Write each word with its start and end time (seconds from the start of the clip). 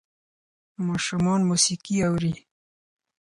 ماشومان 0.87 1.41
موسیقي 1.49 1.95
اوري. 2.07 2.33